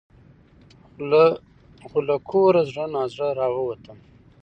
خو 1.87 1.97
له 2.07 2.15
کوره 2.29 2.61
زړه 2.71 2.85
نا 2.93 3.01
زړه 3.13 3.27
راوتم. 3.39 3.97